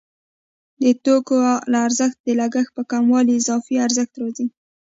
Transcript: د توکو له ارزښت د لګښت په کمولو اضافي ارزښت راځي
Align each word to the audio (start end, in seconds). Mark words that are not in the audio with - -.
د 0.81 0.83
توکو 1.03 1.37
له 1.71 1.77
ارزښت 1.87 2.17
د 2.23 2.29
لګښت 2.39 2.71
په 2.77 2.83
کمولو 2.91 3.31
اضافي 3.39 3.75
ارزښت 3.85 4.13
راځي 4.21 4.47